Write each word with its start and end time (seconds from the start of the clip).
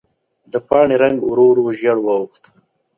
د 0.51 0.53
پاڼې 0.67 0.95
رنګ 1.03 1.17
ورو 1.23 1.45
ورو 1.49 1.65
ژېړ 1.79 1.97
واوښت. 2.01 2.43